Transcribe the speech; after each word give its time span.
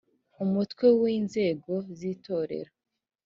umutwe 0.43 0.85
wa 0.99 1.09
inzego 1.17 1.71
z 1.97 1.99
itorero 2.11 2.71